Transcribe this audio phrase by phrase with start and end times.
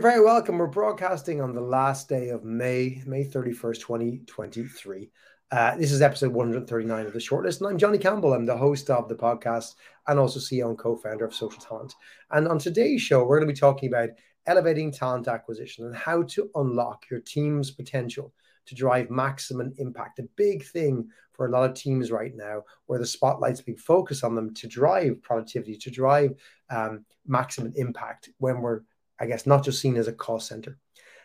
[0.00, 0.56] you're very welcome.
[0.56, 5.10] We're broadcasting on the last day of May, May 31st, 2023.
[5.50, 8.32] Uh, this is episode 139 of the shortlist, and I'm Johnny Campbell.
[8.32, 9.74] I'm the host of the podcast
[10.08, 11.94] and also CEO and co founder of Social Talent.
[12.30, 14.08] And on today's show, we're going to be talking about
[14.46, 18.32] elevating talent acquisition and how to unlock your team's potential
[18.64, 20.18] to drive maximum impact.
[20.18, 24.24] A big thing for a lot of teams right now, where the spotlight's being focused
[24.24, 26.32] on them to drive productivity, to drive
[26.70, 28.80] um, maximum impact when we're
[29.20, 30.78] I guess, not just seen as a cost center.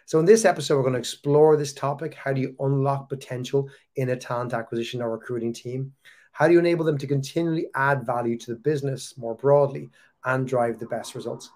[0.05, 2.13] So, in this episode, we're going to explore this topic.
[2.13, 5.93] How do you unlock potential in a talent acquisition or recruiting team?
[6.31, 9.89] How do you enable them to continually add value to the business more broadly
[10.25, 11.49] and drive the best results?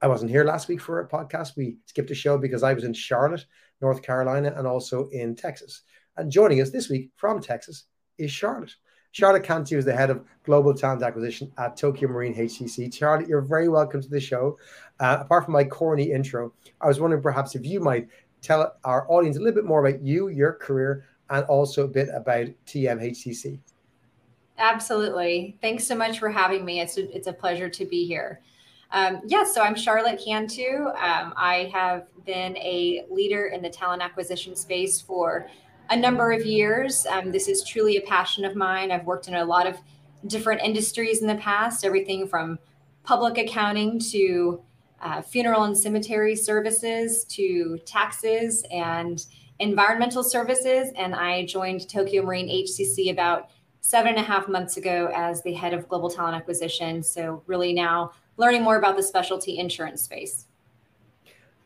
[0.00, 1.56] I wasn't here last week for a podcast.
[1.56, 3.44] We skipped a show because I was in Charlotte,
[3.80, 5.82] North Carolina, and also in Texas.
[6.16, 7.84] And joining us this week from Texas
[8.16, 8.74] is Charlotte.
[9.12, 12.92] Charlotte Cantu is the head of global talent acquisition at Tokio Marine HCC.
[12.92, 14.58] Charlotte, you're very welcome to the show.
[15.00, 18.08] Uh, apart from my corny intro, I was wondering perhaps if you might
[18.40, 22.08] tell our audience a little bit more about you, your career, and also a bit
[22.14, 23.58] about TMHCC.
[24.56, 25.58] Absolutely.
[25.60, 26.80] Thanks so much for having me.
[26.80, 28.40] It's a, it's a pleasure to be here.
[28.92, 30.86] Um, yes, yeah, so I'm Charlotte Cantu.
[30.86, 35.48] Um, I have been a leader in the talent acquisition space for
[35.92, 37.04] a number of years.
[37.04, 38.90] Um, this is truly a passion of mine.
[38.90, 39.76] I've worked in a lot of
[40.26, 42.58] different industries in the past, everything from
[43.04, 44.62] public accounting to
[45.02, 49.26] uh, funeral and cemetery services to taxes and
[49.58, 50.90] environmental services.
[50.96, 53.50] And I joined Tokio Marine HCC about
[53.82, 57.02] seven and a half months ago as the head of global talent acquisition.
[57.02, 60.46] So, really now learning more about the specialty insurance space.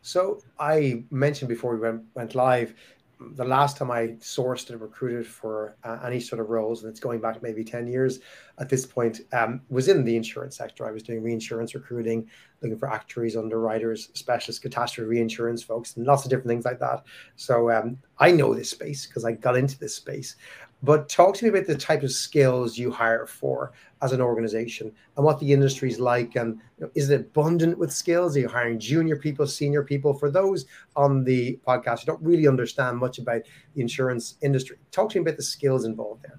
[0.01, 2.73] So, I mentioned before we went, went live
[3.19, 6.99] the last time I sourced and recruited for uh, any sort of roles, and it's
[6.99, 8.19] going back maybe 10 years
[8.59, 10.87] at this point, um, was in the insurance sector.
[10.87, 12.27] I was doing reinsurance recruiting,
[12.61, 17.03] looking for actuaries, underwriters, specialist catastrophe reinsurance folks, and lots of different things like that.
[17.35, 20.35] So um, I know this space because I got into this space.
[20.83, 23.73] But talk to me about the type of skills you hire for
[24.03, 26.35] as an organization and what the industry is like.
[26.35, 28.37] And you know, is it abundant with skills?
[28.37, 30.13] Are you hiring junior people, senior people?
[30.13, 33.41] For those on the podcast who don't really understand much about
[33.73, 36.37] the insurance industry, talk to me about the skills involved there.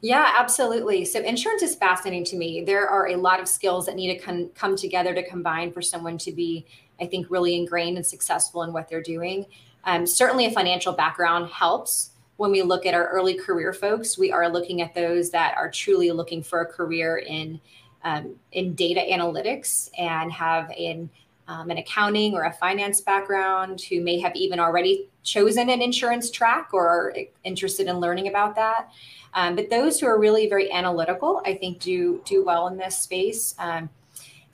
[0.00, 1.04] Yeah, absolutely.
[1.04, 2.62] So insurance is fascinating to me.
[2.62, 5.82] There are a lot of skills that need to con- come together to combine for
[5.82, 6.66] someone to be,
[7.00, 9.46] I think, really ingrained and successful in what they're doing.
[9.84, 14.30] Um, certainly, a financial background helps when we look at our early career folks, we
[14.30, 17.60] are looking at those that are truly looking for a career in
[18.04, 21.10] um, in data analytics and have in
[21.48, 26.30] um, an accounting or a finance background who may have even already chosen an insurance
[26.30, 28.88] track or are interested in learning about that.
[29.34, 32.96] Um, but those who are really very analytical, I think, do do well in this
[32.96, 33.56] space.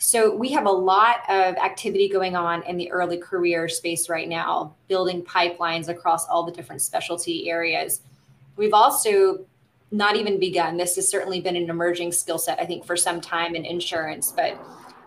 [0.04, 4.28] So we have a lot of activity going on in the early career space right
[4.28, 8.02] now, building pipelines across all the different specialty areas.
[8.58, 9.46] We've also
[9.90, 10.76] not even begun.
[10.76, 14.30] This has certainly been an emerging skill set, I think, for some time in insurance,
[14.30, 14.62] but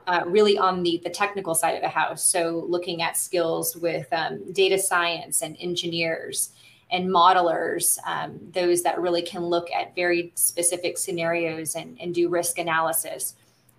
[0.08, 2.24] uh, really on the, the technical side of the house.
[2.24, 6.54] So looking at skills with um, data science and engineers
[6.90, 12.30] and modelers, um, those that really can look at very specific scenarios and, and do
[12.30, 13.36] risk analysis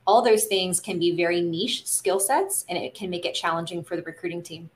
[0.08, 3.84] all those things can be very niche skill sets and it can make it challenging
[3.84, 4.70] for the recruiting team.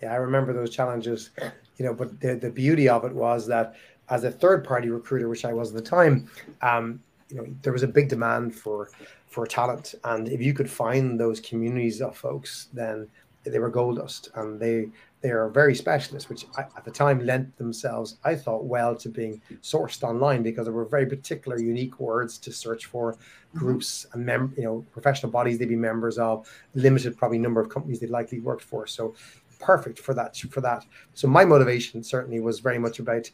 [0.00, 1.30] Yeah i remember those challenges
[1.76, 3.74] you know but the, the beauty of it was that
[4.08, 6.28] as a third party recruiter which i was at the time
[6.62, 8.90] um, you know there was a big demand for
[9.32, 9.94] for talent.
[10.04, 13.08] And if you could find those communities of folks then
[13.44, 14.88] they were gold dust and they
[15.22, 19.40] they are very specialist, which at the time lent themselves, I thought, well to being
[19.62, 23.58] sourced online because there were very particular, unique words to search for, mm-hmm.
[23.58, 27.68] groups and mem- you know professional bodies they'd be members of, limited probably number of
[27.68, 28.86] companies they'd likely worked for.
[28.86, 29.14] So
[29.60, 30.84] perfect for that for that.
[31.14, 33.30] So my motivation certainly was very much about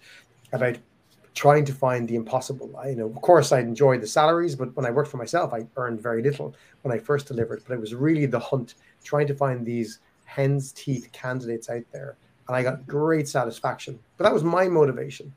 [0.52, 0.76] about
[1.34, 2.76] trying to find the impossible.
[2.76, 5.54] I, you know, of course, I enjoyed the salaries, but when I worked for myself,
[5.54, 7.62] I earned very little when I first delivered.
[7.66, 8.74] But it was really the hunt,
[9.04, 12.16] trying to find these hen's teeth candidates out there.
[12.46, 13.98] And I got great satisfaction.
[14.18, 15.32] But that was my motivation.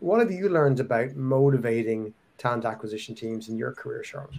[0.00, 4.34] What have you learned about motivating talent acquisition teams in your career, Charlotte?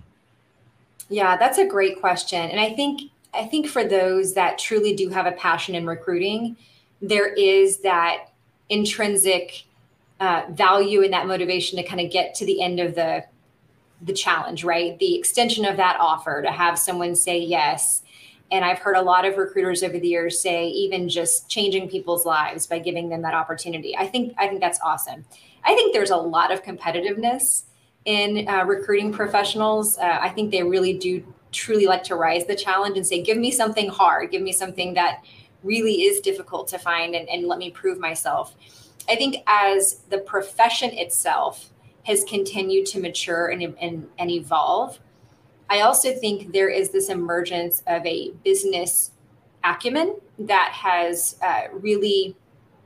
[1.07, 2.51] Yeah, that's a great question.
[2.51, 6.57] And I think I think for those that truly do have a passion in recruiting,
[7.01, 8.27] there is that
[8.69, 9.63] intrinsic
[10.19, 13.23] uh, value and that motivation to kind of get to the end of the
[14.01, 14.99] the challenge, right?
[14.99, 18.02] The extension of that offer to have someone say yes
[18.53, 22.23] and I've heard a lot of recruiters over the years say even just changing people's
[22.23, 23.97] lives by giving them that opportunity.
[23.97, 25.25] I think I think that's awesome.
[25.65, 27.63] I think there's a lot of competitiveness
[28.05, 29.97] in uh, recruiting professionals.
[29.97, 33.37] Uh, I think they really do truly like to rise the challenge and say, give
[33.37, 35.23] me something hard, give me something that
[35.63, 38.55] really is difficult to find and, and let me prove myself.
[39.09, 41.69] I think as the profession itself
[42.03, 44.99] has continued to mature and, and, and evolve,
[45.69, 49.11] I also think there is this emergence of a business
[49.63, 52.35] acumen that has uh, really,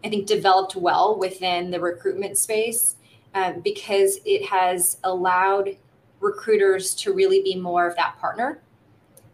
[0.04, 2.96] I think, developed well within the recruitment space
[3.34, 5.78] um, because it has allowed
[6.20, 8.62] recruiters to really be more of that partner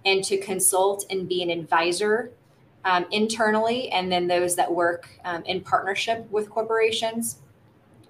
[0.06, 2.32] and to consult and be an advisor
[2.86, 7.38] um, internally, and then those that work um, in partnership with corporations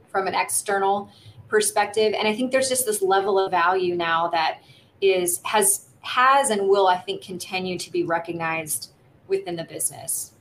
[0.07, 1.12] from an external
[1.47, 2.13] perspective.
[2.18, 4.63] And I think there's just this level of value now that
[5.03, 8.91] is has has and will I think continue to be recognized
[9.27, 10.33] within the business.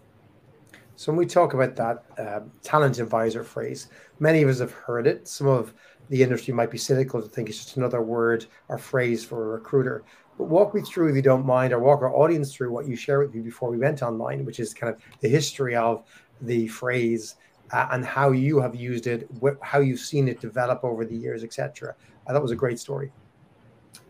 [0.96, 3.88] So when we talk about that uh, talent advisor phrase,
[4.20, 5.26] many of us have heard it.
[5.26, 5.72] Some of
[6.10, 9.48] the industry might be cynical to think it's just another word or phrase for a
[9.58, 10.04] recruiter.
[10.38, 12.96] But walk me through, if you don't mind, or walk our audience through what you
[12.96, 16.04] shared with me before we went online, which is kind of the history of
[16.40, 17.36] the phrase
[17.72, 21.16] uh, and how you have used it, wh- how you've seen it develop over the
[21.16, 21.94] years, etc.
[22.26, 23.10] I thought it was a great story.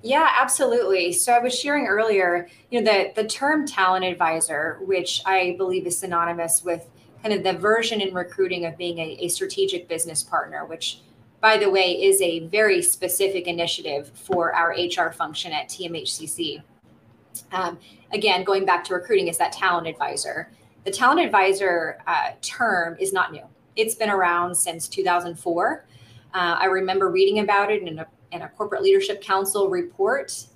[0.02, 1.12] Yeah, absolutely.
[1.12, 5.87] So I was sharing earlier, you know, the the term talent advisor, which I believe
[5.87, 6.88] is synonymous with
[7.23, 11.00] kind of the version in recruiting of being a, a strategic business partner, which
[11.40, 16.62] by the way is a very specific initiative for our HR function at TMHCC.
[17.52, 17.78] Um,
[18.12, 20.50] again, going back to recruiting, is that talent advisor.
[20.85, 23.44] The talent advisor uh, term is not new.
[23.76, 25.85] It's been around since 2004.
[26.34, 30.46] Uh, I remember reading about it in a and a corporate leadership council report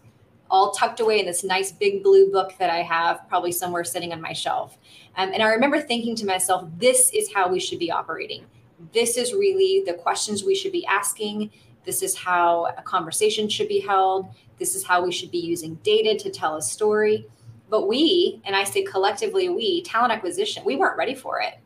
[0.51, 4.13] all tucked away in this nice big blue book that I have, probably somewhere sitting
[4.13, 4.79] on my shelf.
[5.17, 8.47] Um, and I remember thinking to myself, this is how we should be operating.
[8.93, 11.51] This is really the questions we should be asking.
[11.85, 14.29] This is how a conversation should be held.
[14.59, 17.27] This is how we should be using data to tell a story.
[17.69, 21.59] But we, and I say collectively, we, talent acquisition, we weren't ready for it.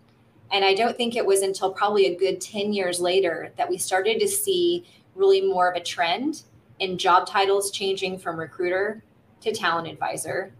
[0.53, 3.79] And I don't think it was until probably a good 10 years later that we
[3.79, 6.43] started to see really more of a trend
[6.79, 9.03] in job titles changing from recruiter
[9.43, 10.53] to talent advisor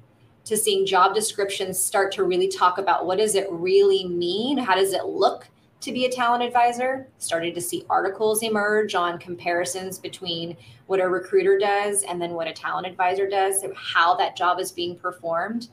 [0.45, 4.59] to seeing job descriptions start to really talk about what does it really mean?
[4.59, 5.49] How does it look
[5.81, 7.09] to be a talent advisor?
[7.19, 10.57] Started to see articles emerge on comparisons between
[10.87, 14.73] what a recruiter does and then what a talent advisor does how that job is
[14.73, 15.69] being performed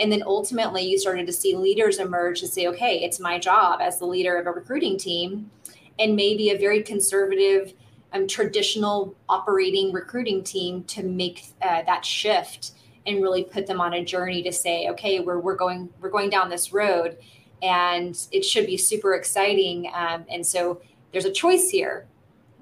[0.00, 3.80] and then ultimately you started to see leaders emerge to say okay it's my job
[3.80, 5.50] as the leader of a recruiting team
[5.98, 7.74] and maybe a very conservative
[8.12, 12.72] um, traditional operating recruiting team to make uh, that shift
[13.06, 16.30] and really put them on a journey to say, okay, we're, we're going we're going
[16.30, 17.16] down this road,
[17.62, 19.90] and it should be super exciting.
[19.94, 20.80] Um, and so
[21.12, 22.06] there's a choice here.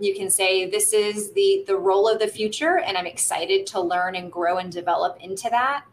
[0.01, 3.81] You can say this is the the role of the future, and I'm excited to
[3.81, 5.85] learn and grow and develop into that.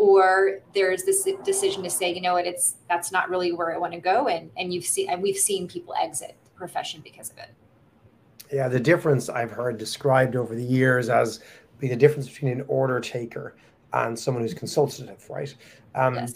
[0.00, 3.76] Or there's this decision to say, you know what, it's that's not really where I
[3.76, 7.28] want to go, and and you've seen and we've seen people exit the profession because
[7.28, 7.50] of it.
[8.50, 11.40] Yeah, the difference I've heard described over the years as
[11.78, 13.56] being the difference between an order taker
[13.92, 15.54] and someone who's consultative, right?
[15.94, 16.32] Um, yes.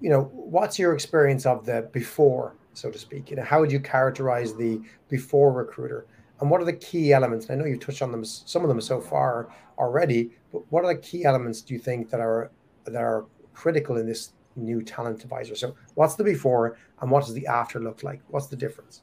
[0.00, 3.28] You know, what's your experience of the before, so to speak?
[3.28, 4.80] You know, how would you characterize the
[5.10, 6.06] before recruiter?
[6.40, 7.50] And what are the key elements?
[7.50, 9.48] I know you've touched on them, some of them so far
[9.78, 12.50] already, but what are the key elements do you think that are
[12.84, 15.54] that are critical in this new talent advisor?
[15.54, 18.20] So, what's the before and what does the after look like?
[18.28, 19.02] What's the difference?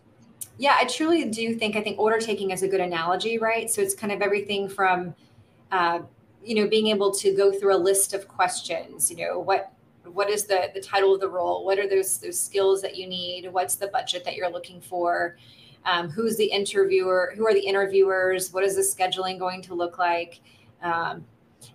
[0.57, 3.69] Yeah, I truly do think I think order taking is a good analogy, right?
[3.69, 5.15] So it's kind of everything from,
[5.71, 5.99] uh,
[6.43, 9.09] you know, being able to go through a list of questions.
[9.09, 9.71] You know, what
[10.03, 11.65] what is the the title of the role?
[11.65, 13.51] What are those those skills that you need?
[13.51, 15.37] What's the budget that you're looking for?
[15.85, 17.33] Um, who's the interviewer?
[17.37, 18.51] Who are the interviewers?
[18.51, 20.41] What is the scheduling going to look like?
[20.81, 21.25] Um,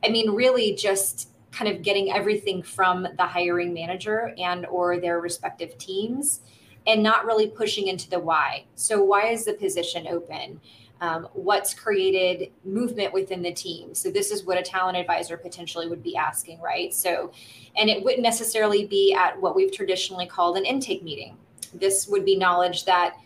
[0.04, 5.20] I mean, really, just kind of getting everything from the hiring manager and or their
[5.20, 6.40] respective teams
[6.86, 8.64] and not really pushing into the why.
[8.74, 10.60] So, why is the position open?
[11.00, 13.94] Um, what's created movement within the team?
[13.94, 16.92] So, this is what a talent advisor potentially would be asking, right?
[16.92, 17.32] So,
[17.76, 21.36] and it wouldn't necessarily be at what we've traditionally called an intake meeting.
[21.72, 23.16] This would be knowledge that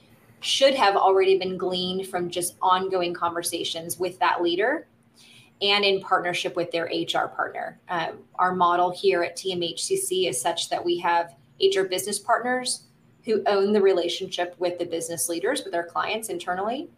[0.41, 4.87] should have already been gleaned from just ongoing conversations with that leader
[5.61, 7.81] and in partnership with their HR partner.
[7.89, 12.85] Um, our model here at TMHCC is such that we have HR business partners
[13.25, 16.89] who own the relationship with the business leaders, with their clients internally.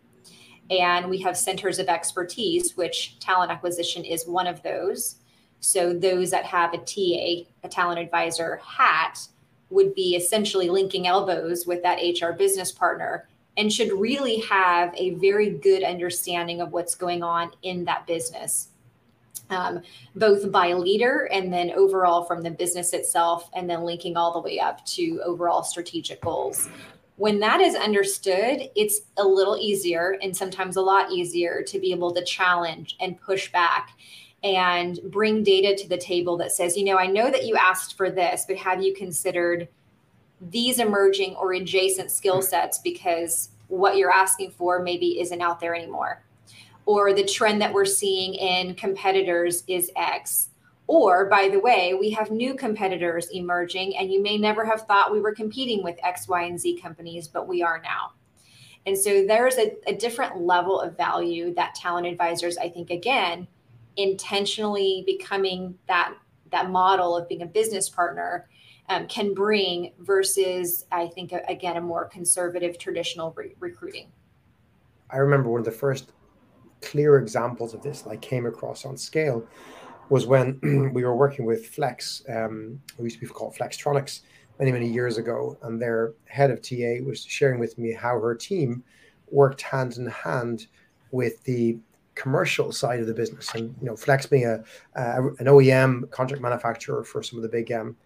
[0.70, 5.16] And we have centers of expertise, which talent acquisition is one of those.
[5.58, 9.18] So those that have a TA, a talent advisor hat,
[9.70, 13.28] would be essentially linking elbows with that HR business partner
[13.60, 18.68] and should really have a very good understanding of what's going on in that business.
[19.50, 19.82] um,
[20.14, 24.40] both by leader and then overall from the business itself, and then linking all the
[24.40, 26.68] way up to overall strategic goals.
[27.16, 31.92] When that is understood, it's a little easier and sometimes a lot easier to be
[31.92, 33.90] able to challenge and push back
[34.42, 37.98] and bring data to the table that says, you know, I know that you asked
[37.98, 39.68] for this, but have you considered
[40.40, 42.46] these emerging or adjacent skill mm-hmm.
[42.46, 46.22] sets because what you're asking for maybe isn't out there anymore?
[46.90, 50.48] or the trend that we're seeing in competitors is X.
[50.88, 55.12] Or, by the way, we have new competitors emerging, and you may never have thought
[55.12, 58.12] we were competing with X, Y, and Z companies, but we are now.
[58.86, 63.46] And so there's a, a different level of value that talent advisors, I think, again,
[63.96, 66.14] intentionally becoming that
[66.50, 68.48] that model of being a business partner
[68.90, 74.10] um, can bring versus, I think, again, a more conservative traditional re- recruiting.
[75.08, 76.12] I remember one of the first
[76.82, 79.46] clear examples of this that I came across on scale
[80.08, 84.22] was when we were working with Flex, um, used to be called Flextronics,
[84.58, 85.56] many, many years ago.
[85.62, 88.82] And their head of TA was sharing with me how her team
[89.30, 90.66] worked hand in hand
[91.12, 91.78] with the
[92.16, 93.54] commercial side of the business.
[93.54, 94.64] And, you know, Flex being a,
[94.98, 97.96] uh, an OEM contract manufacturer for some of the big, um,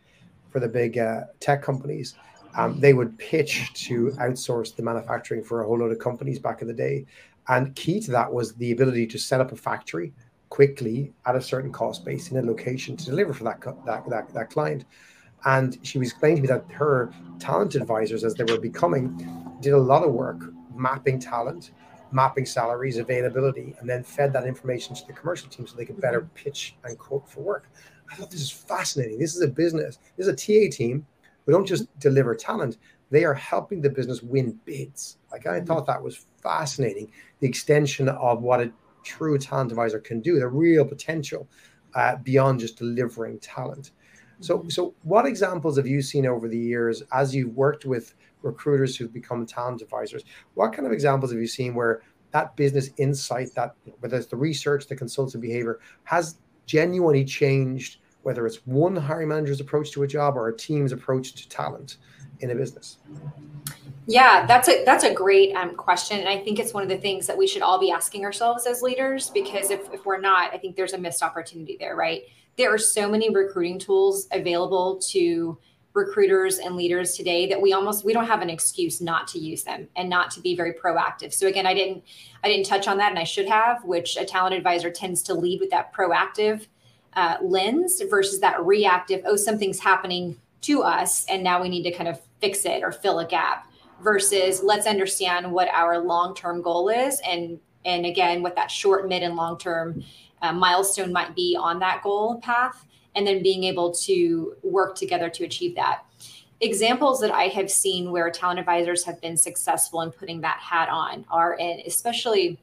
[0.54, 2.14] for the big uh, tech companies.
[2.56, 6.62] Um, they would pitch to outsource the manufacturing for a whole lot of companies back
[6.62, 7.06] in the day.
[7.48, 10.12] And key to that was the ability to set up a factory
[10.50, 14.32] quickly at a certain cost base in a location to deliver for that, that, that,
[14.32, 14.84] that client.
[15.44, 19.06] And she was explaining to me that her talent advisors, as they were becoming,
[19.60, 20.40] did a lot of work
[20.72, 21.72] mapping talent,
[22.12, 26.00] mapping salaries, availability, and then fed that information to the commercial team so they could
[26.00, 26.34] better mm-hmm.
[26.36, 27.68] pitch and quote for work.
[28.10, 29.18] I thought this is fascinating.
[29.18, 29.98] This is a business.
[30.16, 31.06] This is a TA team.
[31.46, 32.78] We don't just deliver talent;
[33.10, 35.18] they are helping the business win bids.
[35.30, 35.66] Like I mm-hmm.
[35.66, 37.10] thought that was fascinating.
[37.40, 41.48] The extension of what a true talent advisor can do, the real potential
[41.94, 43.92] uh, beyond just delivering talent.
[44.40, 44.68] So, mm-hmm.
[44.68, 49.12] so what examples have you seen over the years as you've worked with recruiters who've
[49.12, 50.24] become talent advisors?
[50.54, 54.36] What kind of examples have you seen where that business insight, that whether it's the
[54.36, 60.06] research, the consultative behavior, has genuinely changed, whether it's one hiring manager's approach to a
[60.06, 61.98] job or a team's approach to talent
[62.40, 62.98] in a business?
[64.06, 66.98] Yeah, that's a that's a great um, question, and I think it's one of the
[66.98, 69.30] things that we should all be asking ourselves as leaders.
[69.30, 71.96] Because if if we're not, I think there's a missed opportunity there.
[71.96, 72.22] Right?
[72.56, 75.58] There are so many recruiting tools available to
[75.94, 79.62] recruiters and leaders today that we almost we don't have an excuse not to use
[79.62, 81.32] them and not to be very proactive.
[81.32, 82.04] So again, I didn't
[82.42, 83.84] I didn't touch on that, and I should have.
[83.84, 86.66] Which a talent advisor tends to lead with that proactive
[87.14, 89.22] uh, lens versus that reactive.
[89.24, 92.90] Oh, something's happening to us, and now we need to kind of fix it or
[92.90, 93.68] fill a gap
[94.02, 99.22] versus let's understand what our long-term goal is and and again what that short mid
[99.22, 100.02] and long-term
[100.42, 105.28] uh, milestone might be on that goal path and then being able to work together
[105.30, 106.04] to achieve that.
[106.60, 110.88] Examples that i have seen where talent advisors have been successful in putting that hat
[110.88, 112.58] on are in especially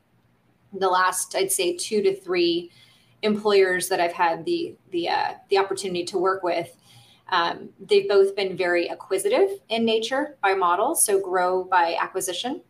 [0.73, 2.71] the last i'd say two to three
[3.21, 6.75] employers that i've had the the uh, the opportunity to work with.
[7.29, 12.61] Um, they've both been very acquisitive in nature by model, so grow by acquisition.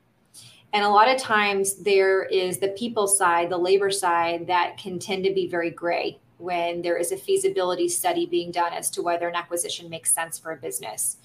[0.73, 4.99] And a lot of times there is the people side, the labor side that can
[4.99, 9.01] tend to be very gray when there is a feasibility study being done as to
[9.01, 11.17] whether an acquisition makes sense for a business.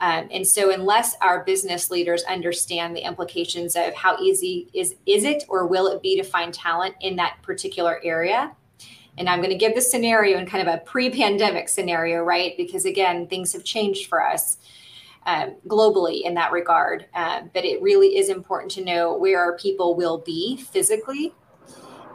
[0.00, 5.24] Um, and so unless our business leaders understand the implications of how easy is is
[5.24, 8.54] it or will it be to find talent in that particular area,
[9.18, 12.56] and I'm going to give the scenario in kind of a pre pandemic scenario, right?
[12.56, 14.56] Because again, things have changed for us
[15.26, 17.06] um, globally in that regard.
[17.14, 21.34] Um, but it really is important to know where our people will be physically.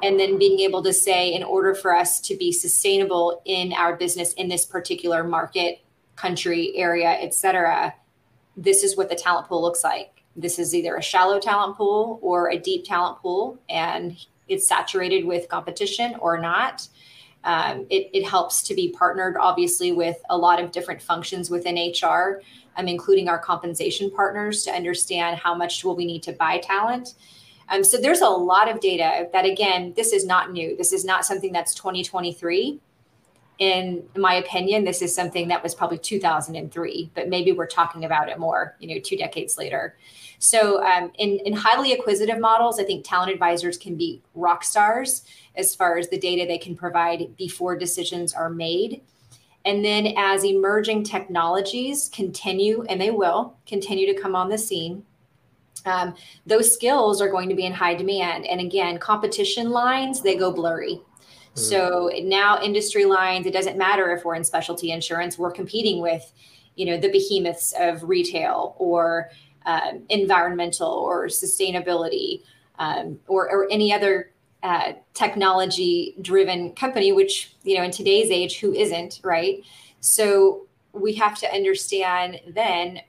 [0.04, 3.96] And then being able to say, in order for us to be sustainable in our
[3.96, 5.80] business in this particular market,
[6.16, 7.94] country, area, et cetera,
[8.58, 10.24] this is what the talent pool looks like.
[10.36, 13.58] This is either a shallow talent pool or a deep talent pool.
[13.70, 16.88] And it's saturated with competition or not.
[17.44, 21.76] Um, it, it, helps to be partnered, obviously, with a lot of different functions within
[21.76, 22.42] HR,
[22.76, 27.14] um, including our compensation partners, to understand how much will we need to buy talent.
[27.70, 30.78] Um, so there's a lot of data that, again, this is not new.
[30.78, 32.80] This is not something that's 2023.
[33.58, 38.28] In my opinion, this is something that was probably 2003, but maybe we're talking about
[38.30, 39.96] it more, you know, two decades later.
[40.40, 45.24] So, um, in, in highly acquisitive models, I think talent advisors can be rock stars
[45.56, 49.02] as far as the data they can provide before decisions are made.
[49.64, 55.04] And then, as emerging technologies continue, and they will continue to come on the scene,
[55.86, 56.16] um,
[56.46, 58.46] those skills are going to be in high demand.
[58.46, 61.02] And again, competition lines, they go blurry.
[61.56, 61.60] Mm.
[61.60, 66.32] So now industry lines, it doesn't matter if we're in specialty insurance, we're competing with,
[66.76, 69.30] you know, the behemoths of retail or
[69.66, 72.42] um, environmental or sustainability
[72.78, 74.32] um, or, or any other
[74.64, 79.64] uh, technology driven company, which, you know, in today's age, who isn't, right?
[80.00, 83.02] So we have to understand then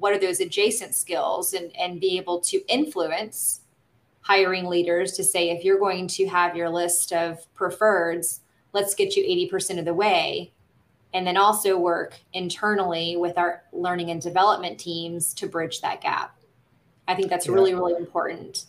[0.00, 3.60] what are those adjacent skills and, and be able to influence
[4.20, 8.40] hiring leaders to say if you're going to have your list of preferreds
[8.74, 10.52] let's get you 80% of the way.
[11.14, 16.36] And then also work internally with our learning and development teams to bridge that gap.
[17.06, 17.52] I think that's yeah.
[17.52, 18.66] really really important.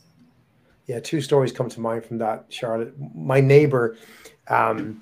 [0.85, 2.93] Yeah two stories come to mind from that charlotte.
[3.15, 3.97] My neighbor
[4.47, 5.01] um,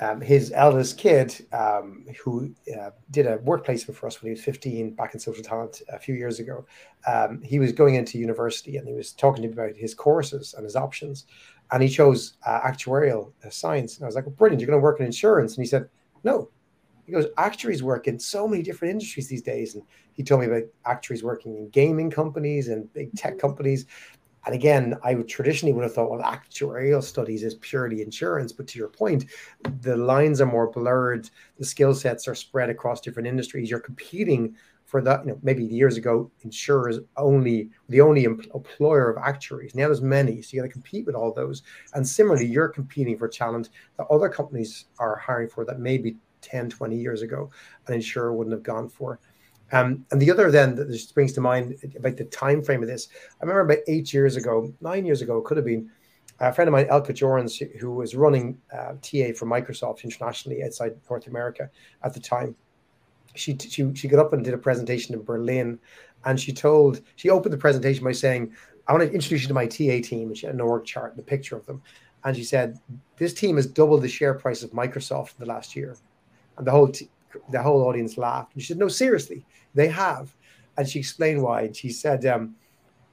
[0.00, 4.34] um, his eldest kid, um, who uh, did a work placement for us when he
[4.34, 6.66] was 15 back in Social Talent a few years ago,
[7.06, 10.54] um, he was going into university and he was talking to me about his courses
[10.54, 11.26] and his options.
[11.70, 13.96] And he chose uh, actuarial uh, science.
[13.96, 15.56] And I was like, well, brilliant, you're going to work in insurance.
[15.56, 15.88] And he said,
[16.22, 16.50] no.
[17.06, 19.74] He goes, actuaries work in so many different industries these days.
[19.74, 23.86] And he told me about actuaries working in gaming companies and big tech companies.
[24.46, 28.52] And again, I would traditionally would have thought, well, actuarial studies is purely insurance.
[28.52, 29.26] But to your point,
[29.80, 31.30] the lines are more blurred.
[31.58, 33.70] The skill sets are spread across different industries.
[33.70, 35.24] You're competing for that.
[35.24, 39.74] You know, maybe years ago, insurers only the only employer of actuaries.
[39.74, 41.62] Now there's many, so you got to compete with all those.
[41.94, 46.68] And similarly, you're competing for talent that other companies are hiring for that maybe 10,
[46.68, 47.50] 20 years ago
[47.88, 49.18] an insurer wouldn't have gone for.
[49.72, 52.88] Um, and the other then that just brings to mind about the time frame of
[52.88, 53.08] this,
[53.40, 55.90] I remember about eight years ago, nine years ago, it could have been
[56.40, 60.96] a friend of mine, Elka Jorans, who was running uh, TA for Microsoft internationally outside
[61.08, 61.70] North America
[62.02, 62.54] at the time.
[63.36, 65.78] She, she she got up and did a presentation in Berlin,
[66.24, 68.52] and she told she opened the presentation by saying,
[68.86, 71.12] "I want to introduce you to my TA team." And she had an org chart
[71.12, 71.82] and a picture of them,
[72.24, 72.78] and she said,
[73.16, 75.96] "This team has doubled the share price of Microsoft in the last year,"
[76.58, 77.10] and the whole t-
[77.50, 78.54] the whole audience laughed.
[78.54, 79.44] And she said, "No, seriously."
[79.74, 80.34] They have.
[80.76, 81.62] And she explained why.
[81.62, 82.54] And she said um,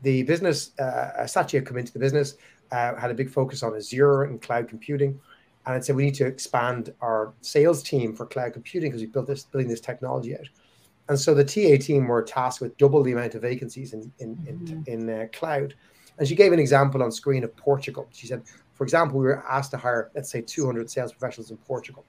[0.01, 2.35] the business, uh, Satya come into the business,
[2.71, 5.19] uh, had a big focus on Azure and cloud computing.
[5.65, 9.07] And it said, we need to expand our sales team for cloud computing because we
[9.07, 10.47] built this, building this technology out.
[11.09, 14.35] And so the TA team were tasked with double the amount of vacancies in, in,
[14.37, 14.89] mm-hmm.
[14.89, 15.75] in, in uh, cloud.
[16.17, 18.07] And she gave an example on screen of Portugal.
[18.11, 21.57] She said, for example, we were asked to hire, let's say, 200 sales professionals in
[21.57, 22.05] Portugal.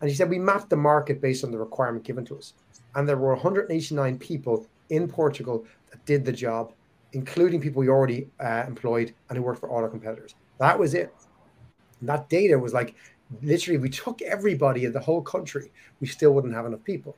[0.00, 2.54] And he said, we mapped the market based on the requirement given to us
[2.94, 6.72] and there were 189 people in Portugal that did the job,
[7.12, 10.34] including people we already uh, employed and who worked for auto competitors.
[10.58, 11.14] That was it.
[12.00, 12.94] And that data was like
[13.42, 17.16] literally, we took everybody in the whole country, we still wouldn't have enough people.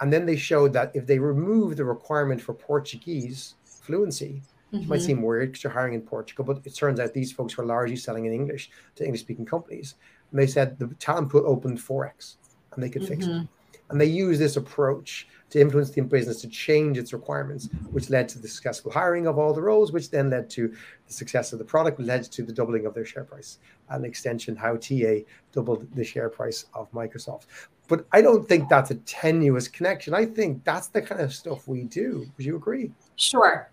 [0.00, 4.84] And then they showed that if they remove the requirement for Portuguese fluency, mm-hmm.
[4.84, 7.56] it might seem weird because you're hiring in Portugal, but it turns out these folks
[7.56, 9.94] were largely selling in English to English speaking companies.
[10.30, 12.36] And they said the talent pool opened 4x
[12.72, 13.14] and they could mm-hmm.
[13.14, 13.30] fix it.
[13.30, 13.90] Mm-hmm.
[13.90, 18.28] And they used this approach to influence the business to change its requirements, which led
[18.28, 21.58] to the successful hiring of all the roles, which then led to the success of
[21.58, 23.58] the product, led to the doubling of their share price.
[23.88, 27.46] An extension, how TA doubled the share price of Microsoft.
[27.88, 30.12] But I don't think that's a tenuous connection.
[30.12, 32.30] I think that's the kind of stuff we do.
[32.36, 32.92] Would you agree?
[33.16, 33.70] Sure.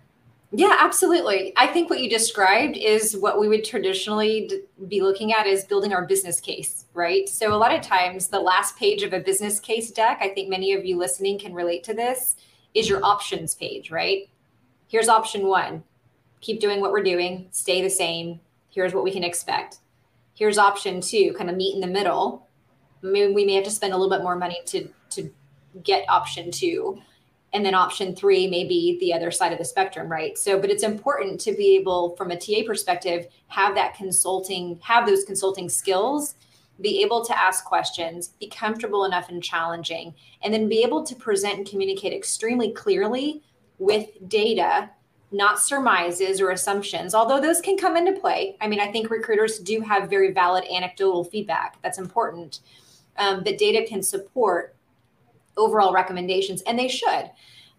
[0.58, 1.52] Yeah, absolutely.
[1.58, 5.66] I think what you described is what we would traditionally d- be looking at is
[5.66, 7.28] building our business case, right?
[7.28, 10.48] So a lot of times the last page of a business case deck, I think
[10.50, 12.38] many of you listening can relate to this,
[12.74, 14.30] is your options page, right?
[14.88, 15.84] Here's option 1.
[16.40, 18.40] Keep doing what we're doing, stay the same.
[18.70, 19.80] Here's what we can expect.
[20.36, 22.48] Here's option 2, kind of meet in the middle.
[23.02, 25.32] Maybe we may have to spend a little bit more money to to
[25.84, 27.02] get option 2
[27.56, 30.38] and then option three may be the other side of the spectrum right?
[30.38, 35.08] So but it's important to be able from a ta perspective have that consulting have
[35.08, 36.36] those consulting skills
[36.82, 40.14] be able to ask questions be comfortable enough in challenging
[40.44, 43.42] and then be able to present and communicate extremely clearly
[43.80, 44.90] with data
[45.32, 48.58] not surmises or assumptions although those can come into play.
[48.60, 51.82] I mean i think recruiters do have very valid anecdotal feedback.
[51.82, 52.60] That's important.
[53.18, 54.75] Um, data can support
[55.58, 57.32] overall recommendations, and they should.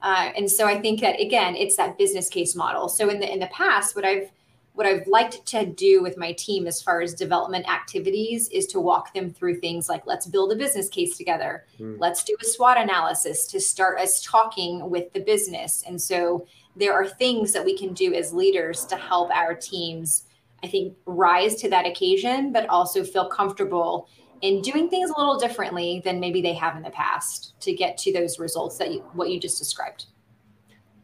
[0.02, 2.88] Uh, and so I think that again, it's that business case model.
[2.88, 4.30] So in the in the past, what I've
[4.76, 8.78] what I've liked to do with my team as far as development activities is to
[8.78, 11.64] walk them through things like let's build a business case together.
[11.80, 11.96] Mm.
[11.98, 15.82] Let's do a SWOT analysis to start us talking with the business.
[15.86, 20.24] And so there are things that we can do as leaders to help our teams,
[20.62, 24.10] I think, rise to that occasion, but also feel comfortable
[24.42, 27.96] in doing things a little differently than maybe they have in the past to get
[27.99, 30.07] to those results that you, what you just described.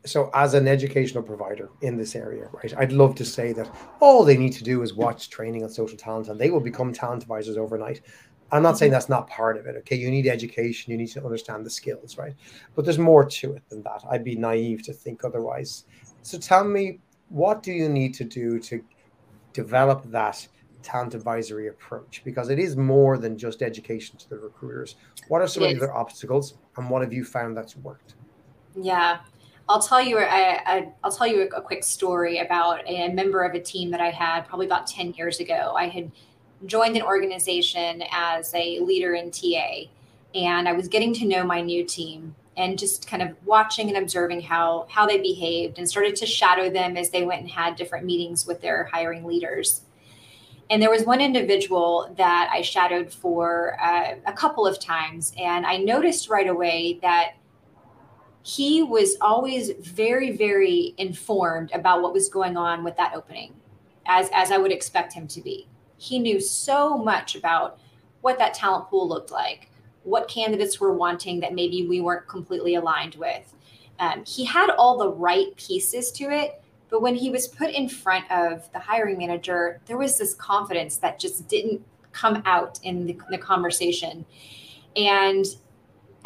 [0.04, 4.24] so as an educational provider in this area, right, I'd love to say that all
[4.24, 7.22] they need to do is watch training on social talent and they will become talent
[7.22, 8.00] advisors overnight.
[8.50, 8.94] I'm not saying mm-hmm.
[8.94, 9.76] that's not part of it.
[9.78, 12.34] Okay, you need education, you need to understand the skills, right?
[12.74, 14.04] But there's more to it than that.
[14.10, 15.84] I'd be naive to think otherwise.
[16.22, 18.84] So tell me, what do you need to do to
[19.54, 20.46] develop that
[20.82, 22.22] talent advisory approach?
[22.24, 24.96] Because it is more than just education to the recruiters.
[25.28, 28.14] What are some of the other obstacles, and what have you found that's worked?
[28.74, 29.20] Yeah,
[29.68, 30.18] I'll tell you.
[30.18, 34.00] I, will tell you a, a, quick story about a member of a team that
[34.00, 35.74] I had probably about ten years ago.
[35.76, 36.10] I had
[36.66, 39.84] joined an organization as a leader in TA,
[40.34, 43.96] and I was getting to know my new team and just kind of watching and
[43.96, 47.76] observing how how they behaved and started to shadow them as they went and had
[47.76, 49.82] different meetings with their hiring leaders.
[50.72, 55.66] And there was one individual that I shadowed for uh, a couple of times, and
[55.66, 57.32] I noticed right away that
[58.42, 63.52] he was always very, very informed about what was going on with that opening,
[64.06, 65.68] as as I would expect him to be.
[65.98, 67.78] He knew so much about
[68.22, 69.68] what that talent pool looked like,
[70.04, 73.52] what candidates were wanting that maybe we weren't completely aligned with.
[73.98, 76.61] Um, he had all the right pieces to it,
[76.92, 80.98] but when he was put in front of the hiring manager, there was this confidence
[80.98, 84.26] that just didn't come out in the, the conversation.
[84.94, 85.46] And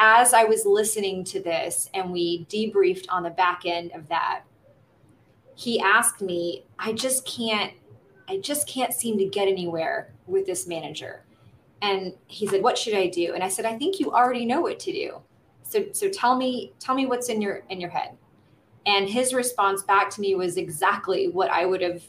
[0.01, 4.43] as I was listening to this and we debriefed on the back end of that,
[5.55, 7.73] he asked me, I just can't,
[8.29, 11.23] I just can't seem to get anywhere with this manager.
[11.81, 13.35] And he said, What should I do?
[13.35, 15.21] And I said, I think you already know what to do.
[15.63, 18.17] So so tell me, tell me what's in your in your head.
[18.87, 22.03] And his response back to me was exactly what I would have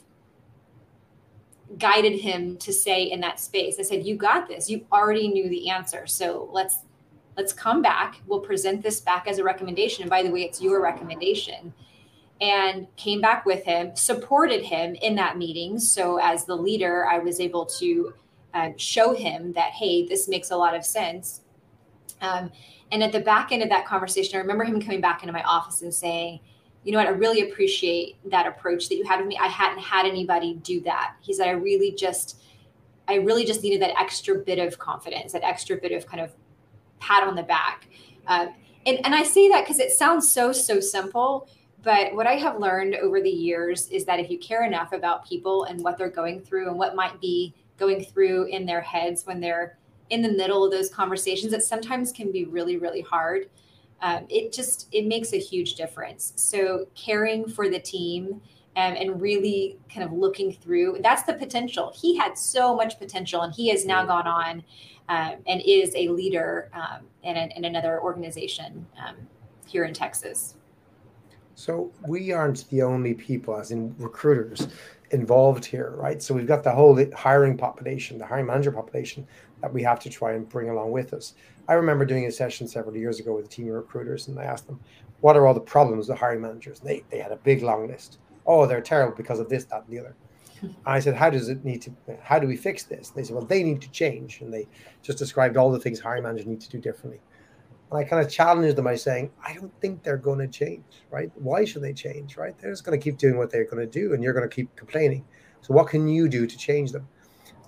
[1.77, 3.77] guided him to say in that space.
[3.79, 4.69] I said, You got this.
[4.69, 6.05] You already knew the answer.
[6.07, 6.79] So let's
[7.35, 8.21] let's come back.
[8.25, 10.03] We'll present this back as a recommendation.
[10.03, 11.73] And by the way, it's your recommendation.
[12.39, 15.79] And came back with him, supported him in that meeting.
[15.79, 18.13] So, as the leader, I was able to
[18.53, 21.41] uh, show him that, hey, this makes a lot of sense.
[22.21, 22.51] Um,
[22.91, 25.41] and at the back end of that conversation, I remember him coming back into my
[25.43, 26.39] office and saying,
[26.83, 29.37] you know what, I really appreciate that approach that you had with me.
[29.37, 31.15] I hadn't had anybody do that.
[31.21, 32.41] He said, I really just,
[33.07, 36.31] I really just needed that extra bit of confidence, that extra bit of kind of
[36.99, 37.87] pat on the back.
[38.27, 38.47] Uh,
[38.85, 41.49] and, and I say that because it sounds so, so simple.
[41.83, 45.27] But what I have learned over the years is that if you care enough about
[45.27, 49.25] people and what they're going through and what might be going through in their heads
[49.25, 49.77] when they're
[50.09, 53.49] in the middle of those conversations, it sometimes can be really, really hard.
[54.01, 56.33] Um, it just it makes a huge difference.
[56.35, 58.41] So caring for the team
[58.75, 61.91] um, and really kind of looking through that's the potential.
[61.99, 64.63] He had so much potential, and he has now gone on
[65.09, 69.15] um, and is a leader um, in, a, in, another organization um,
[69.65, 70.55] here in Texas.
[71.55, 74.67] So we aren't the only people, as in recruiters,
[75.11, 76.21] involved here, right?
[76.21, 79.25] So we've got the whole hiring population, the hiring manager population
[79.61, 81.33] that we have to try and bring along with us.
[81.67, 84.43] I remember doing a session several years ago with a team of recruiters, and I
[84.43, 84.79] asked them,
[85.21, 87.87] "What are all the problems with hiring managers?" And they they had a big long
[87.87, 88.19] list.
[88.45, 90.15] Oh, they're terrible because of this, that, and the other.
[90.61, 91.91] And I said, how does it need to,
[92.21, 93.09] how do we fix this?
[93.09, 94.41] And they said, well, they need to change.
[94.41, 94.67] And they
[95.03, 97.19] just described all the things hiring managers need to do differently.
[97.91, 100.83] And I kind of challenged them by saying, I don't think they're going to change,
[101.09, 101.31] right?
[101.35, 102.57] Why should they change, right?
[102.59, 104.53] They're just going to keep doing what they're going to do and you're going to
[104.53, 105.25] keep complaining.
[105.61, 107.07] So what can you do to change them?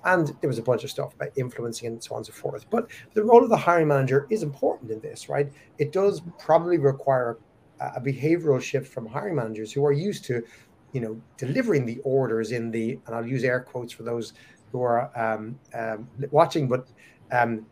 [0.05, 2.69] And there was a bunch of stuff about influencing and so on and so forth.
[2.69, 5.51] But the role of the hiring manager is important in this, right?
[5.77, 7.37] It does probably require
[7.79, 10.43] a behavioral shift from hiring managers who are used to
[10.91, 14.33] you know, delivering the orders in the, and I'll use air quotes for those
[14.71, 16.87] who are um, um, watching, but
[17.31, 17.65] um,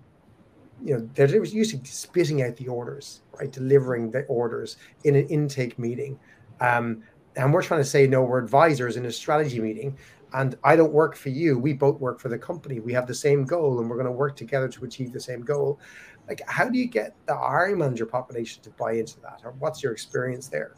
[0.84, 3.52] you know, they're used to spitting out the orders, right?
[3.52, 6.20] Delivering the orders in an intake meeting.
[6.60, 7.04] Um,
[7.36, 9.98] and we're trying to say, no, we're advisors in a strategy meeting.
[10.34, 11.58] And I don't work for you.
[11.58, 12.80] We both work for the company.
[12.80, 15.42] We have the same goal and we're going to work together to achieve the same
[15.42, 15.80] goal.
[16.28, 19.42] Like, how do you get the hiring manager population to buy into that?
[19.46, 20.76] Or what's your experience there?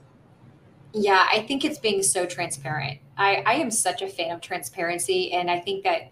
[0.93, 2.99] Yeah, I think it's being so transparent.
[3.17, 5.31] I, I am such a fan of transparency.
[5.33, 6.11] And I think that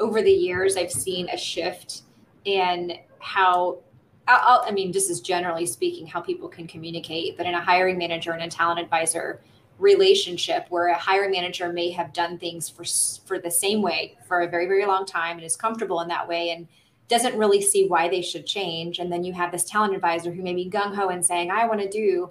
[0.00, 2.02] over the years, I've seen a shift
[2.44, 3.78] in how,
[4.26, 7.98] I'll, I mean, this is generally speaking how people can communicate, but in a hiring
[7.98, 9.40] manager and a talent advisor
[9.78, 12.84] relationship where a hiring manager may have done things for,
[13.26, 16.28] for the same way for a very, very long time and is comfortable in that
[16.28, 16.68] way and
[17.08, 18.98] doesn't really see why they should change.
[18.98, 21.66] And then you have this talent advisor who may be gung ho and saying, I
[21.66, 22.30] want to do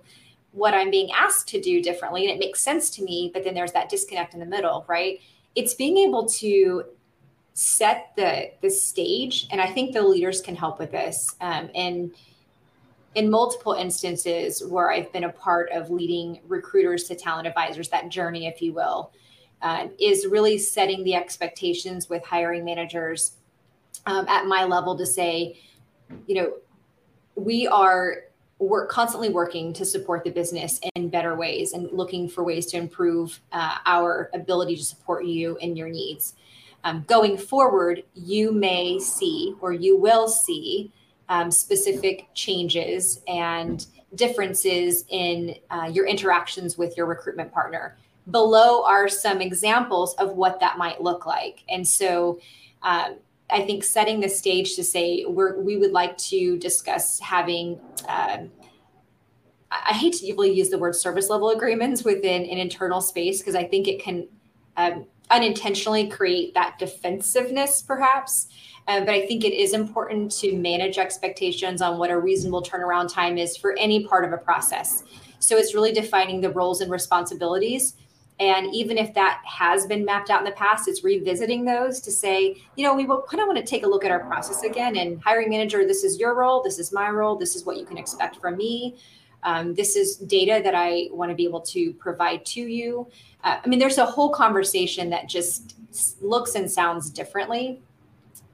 [0.51, 2.23] what I'm being asked to do differently.
[2.23, 5.19] And it makes sense to me, but then there's that disconnect in the middle, right?
[5.55, 6.85] It's being able to
[7.53, 12.11] set the the stage and i think the leaders can help with this um, and
[13.15, 18.09] in multiple instances where I've been a part of leading recruiters to talent advisors, that
[18.09, 19.11] journey, if you will,
[19.61, 23.37] uh, is really setting the expectations with hiring managers
[24.05, 25.59] um, at my level to say,
[26.27, 26.53] you know,
[27.35, 28.23] we are
[28.59, 32.77] we're constantly working to support the business in better ways and looking for ways to
[32.77, 36.35] improve uh, our ability to support you and your needs.
[36.85, 40.93] Um, going forward, you may see or you will see
[41.29, 47.97] um, specific changes and differences in uh, your interactions with your recruitment partner.
[48.29, 51.63] Below are some examples of what that might look like.
[51.69, 52.39] And so
[52.81, 53.17] um,
[53.49, 57.79] I think setting the stage to say we would like to discuss having.
[58.07, 58.51] Um,
[59.71, 63.55] I hate to really use the word service level agreements within an internal space because
[63.55, 64.27] I think it can
[64.77, 68.47] um, unintentionally create that defensiveness, perhaps.
[68.87, 73.11] Uh, but I think it is important to manage expectations on what a reasonable turnaround
[73.11, 75.03] time is for any part of a process.
[75.39, 77.95] So it's really defining the roles and responsibilities.
[78.39, 82.11] And even if that has been mapped out in the past, it's revisiting those to
[82.11, 84.63] say, you know, we will kind of want to take a look at our process
[84.63, 84.97] again.
[84.97, 87.85] And hiring manager, this is your role, this is my role, this is what you
[87.85, 88.97] can expect from me.
[89.43, 93.07] Um, this is data that I want to be able to provide to you.
[93.43, 95.75] Uh, I mean, there's a whole conversation that just
[96.21, 97.81] looks and sounds differently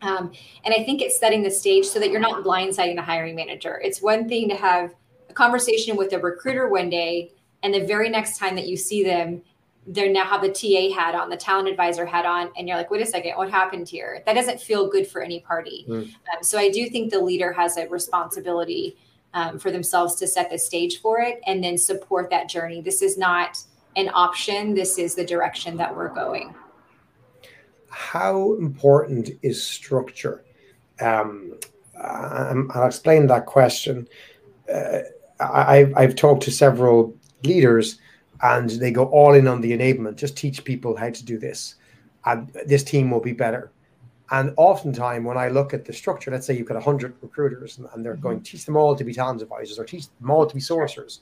[0.02, 0.32] um,
[0.64, 3.80] and I think it's setting the stage so that you're not blindsiding the hiring manager.
[3.84, 4.96] It's one thing to have
[5.30, 7.32] a conversation with a recruiter one day,
[7.64, 9.42] and the very next time that you see them,
[9.88, 12.92] they now have the TA hat on, the talent advisor hat on, and you're like,
[12.92, 14.22] wait a second, what happened here?
[14.26, 15.86] That doesn't feel good for any party.
[15.88, 16.04] Mm.
[16.04, 18.98] Um, so I do think the leader has a responsibility
[19.34, 22.82] um, for themselves to set the stage for it and then support that journey.
[22.82, 23.62] This is not
[23.96, 26.54] an option, this is the direction that we're going
[27.90, 30.44] how important is structure?
[31.02, 31.58] Um,
[32.02, 34.08] I'll explain that question.
[34.74, 35.00] Uh,
[35.40, 38.00] I, I've talked to several leaders
[38.42, 41.76] and they go all in on the enablement, just teach people how to do this,
[42.26, 43.72] and this team will be better.
[44.32, 48.06] And oftentimes, when I look at the structure, let's say you've got 100 recruiters and
[48.06, 48.22] they're mm-hmm.
[48.22, 50.62] going to teach them all to be talent advisors or teach them all to be
[50.62, 51.20] sourcers.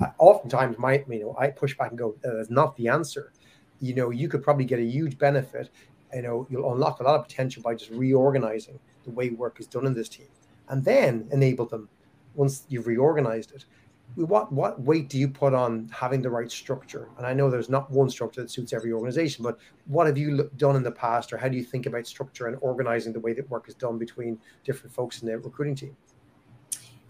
[0.00, 3.32] Uh, oftentimes, my, you know, I push back and go, that's not the answer.
[3.80, 5.70] You know, you could probably get a huge benefit
[6.14, 9.66] you know you'll unlock a lot of potential by just reorganizing the way work is
[9.66, 10.26] done in this team
[10.68, 11.88] and then enable them
[12.34, 13.64] once you've reorganized it
[14.14, 17.68] what what weight do you put on having the right structure and i know there's
[17.68, 21.32] not one structure that suits every organization but what have you done in the past
[21.32, 23.98] or how do you think about structure and organizing the way that work is done
[23.98, 25.96] between different folks in the recruiting team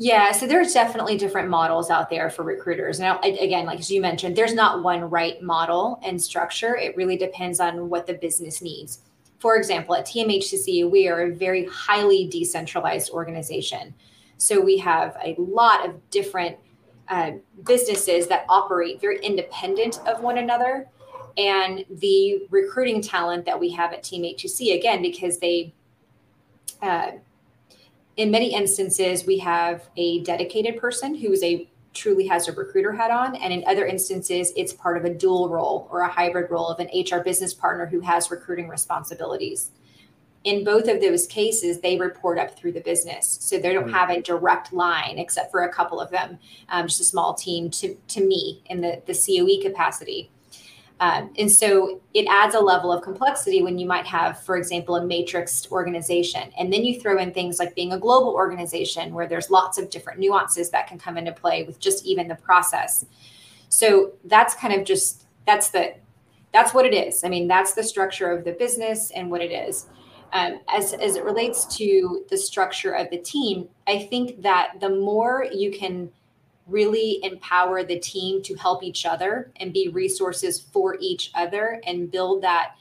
[0.02, 2.98] yeah, so there's definitely different models out there for recruiters.
[2.98, 6.74] Now, again, like as you mentioned, there's not one right model and structure.
[6.74, 9.00] It really depends on what the business needs.
[9.40, 13.92] For example, at TMHCC, we are a very highly decentralized organization.
[14.38, 16.56] So we have a lot of different
[17.10, 17.32] uh,
[17.64, 20.88] businesses that operate very independent of one another.
[21.36, 25.74] And the recruiting talent that we have at TMHCC, again, because they
[26.82, 27.12] uh,
[28.16, 32.92] in many instances, we have a dedicated person who is a truly has a recruiter
[32.92, 33.34] hat on.
[33.36, 36.78] And in other instances, it's part of a dual role or a hybrid role of
[36.78, 39.70] an HR business partner who has recruiting responsibilities.
[40.44, 43.38] In both of those cases, they report up through the business.
[43.42, 46.38] So they don't have a direct line, except for a couple of them,
[46.70, 50.30] um, just a small team to, to me in the, the COE capacity.
[51.00, 54.96] Um, and so it adds a level of complexity when you might have, for example,
[54.96, 56.52] a matrixed organization.
[56.58, 59.88] And then you throw in things like being a global organization where there's lots of
[59.88, 63.06] different nuances that can come into play with just even the process.
[63.70, 65.94] So that's kind of just, that's the,
[66.52, 67.24] that's what it is.
[67.24, 69.86] I mean, that's the structure of the business and what it is.
[70.32, 74.88] Um, as, as it relates to the structure of the team, I think that the
[74.90, 76.10] more you can
[76.70, 82.10] really empower the team to help each other and be resources for each other and
[82.10, 82.74] build that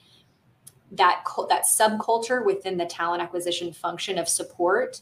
[0.92, 5.02] that that subculture within the talent acquisition function of support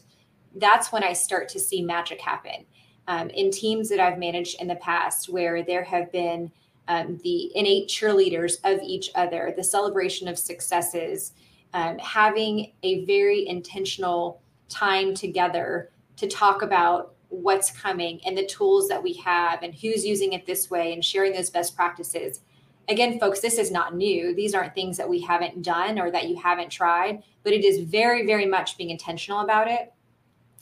[0.56, 2.64] that's when i start to see magic happen.
[3.06, 6.50] Um, in teams that i've managed in the past where there have been
[6.88, 11.32] um, the innate cheerleaders of each other the celebration of successes
[11.74, 18.88] um, having a very intentional time together to talk about what's coming and the tools
[18.88, 22.40] that we have and who's using it this way and sharing those best practices.
[22.88, 24.34] Again, folks, this is not new.
[24.34, 27.80] These aren't things that we haven't done or that you haven't tried, but it is
[27.80, 29.92] very, very much being intentional about it.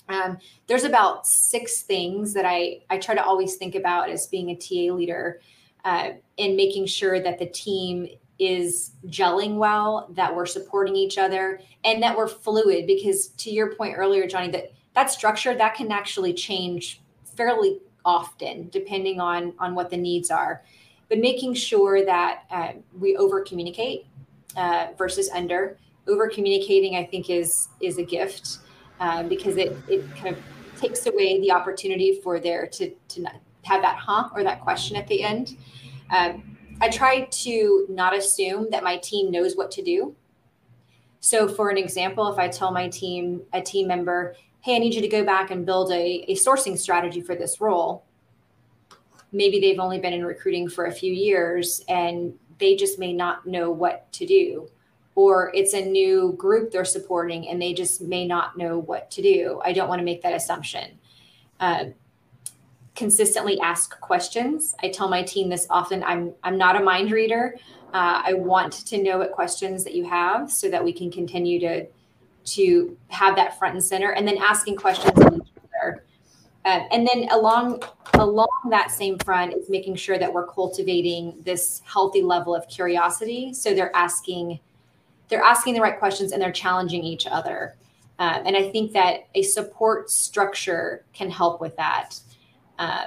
[0.08, 4.50] Um, there's about six things that I, I try to always think about as being
[4.50, 5.40] a TA leader
[5.84, 8.08] uh, in making sure that the team
[8.38, 12.86] is gelling well, that we're supporting each other, and that we're fluid.
[12.86, 17.02] Because to your point earlier, Johnny, that that structure that can actually change
[17.36, 20.62] fairly often, depending on on what the needs are.
[21.08, 24.06] But making sure that uh, we over communicate
[24.56, 25.78] uh, versus under.
[26.08, 28.58] Over communicating, I think, is is a gift
[29.00, 30.42] uh, because it it kind of
[30.80, 34.96] takes away the opportunity for there to to not have that huh or that question
[34.96, 35.56] at the end.
[36.10, 40.14] Um, I try to not assume that my team knows what to do.
[41.20, 44.94] So, for an example, if I tell my team, a team member, hey, I need
[44.94, 48.04] you to go back and build a, a sourcing strategy for this role,
[49.32, 53.46] maybe they've only been in recruiting for a few years and they just may not
[53.46, 54.68] know what to do.
[55.14, 59.22] Or it's a new group they're supporting and they just may not know what to
[59.22, 59.60] do.
[59.64, 60.98] I don't want to make that assumption.
[61.58, 61.86] Uh,
[62.96, 67.54] consistently ask questions i tell my team this often i'm i'm not a mind reader
[67.92, 71.60] uh, i want to know what questions that you have so that we can continue
[71.60, 71.86] to
[72.44, 76.04] to have that front and center and then asking questions each other
[76.66, 77.80] uh, and then along
[78.14, 83.54] along that same front is making sure that we're cultivating this healthy level of curiosity.
[83.54, 84.58] So they're asking
[85.28, 87.76] they're asking the right questions and they're challenging each other.
[88.18, 92.18] Um, and I think that a support structure can help with that.
[92.78, 93.06] Um,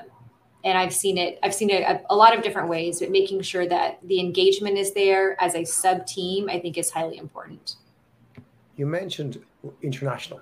[0.64, 1.40] and I've seen it.
[1.42, 4.78] I've seen it a, a, lot of different ways, but making sure that the engagement
[4.78, 7.76] is there as a sub team, I think, is highly important.
[8.76, 9.42] You mentioned
[9.82, 10.42] international,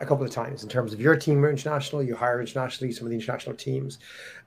[0.00, 3.06] a couple of times in terms of your team are international, you hire internationally, some
[3.06, 3.98] of the international teams.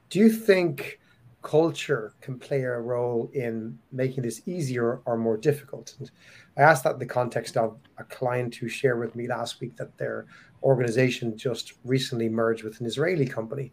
[0.09, 0.99] Do you think
[1.41, 5.95] culture can play a role in making this easier or more difficult?
[5.99, 6.11] And
[6.57, 9.77] I asked that in the context of a client who shared with me last week
[9.77, 10.25] that their
[10.63, 13.71] organization just recently merged with an Israeli company,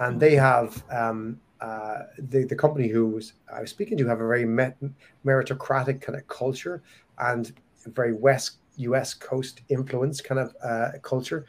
[0.00, 4.20] and they have um, uh, the the company who was I was speaking to have
[4.20, 6.82] a very meritocratic kind of culture
[7.18, 7.52] and
[7.86, 11.46] very West US Coast influence kind of uh, culture.